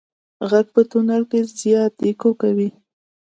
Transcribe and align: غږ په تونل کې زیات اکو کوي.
غږ 0.49 0.67
په 0.75 0.81
تونل 0.89 1.23
کې 1.31 1.39
زیات 1.59 1.93
اکو 2.07 2.31
کوي. 2.41 2.69